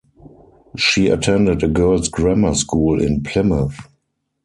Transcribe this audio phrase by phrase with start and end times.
[0.77, 3.77] She attended a girls' grammar school in Plymouth.